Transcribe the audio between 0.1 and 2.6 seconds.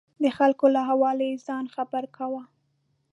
د خلکو له احواله یې ځان خبر کاوه.